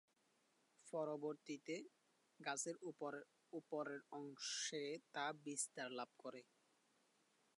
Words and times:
পরবর্তীতে 0.93 1.75
গাছের 2.39 2.75
উপরের 3.53 4.01
অংশে 4.11 4.83
তা 5.13 5.25
বিস্তার 5.45 5.89
লাভ 5.91 6.09
করে। 6.17 6.41